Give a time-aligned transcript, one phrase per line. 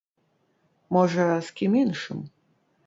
[0.97, 2.27] Можа, з кім іншым.